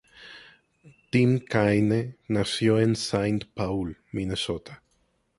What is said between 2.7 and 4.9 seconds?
en Saint Paul, Minnesota.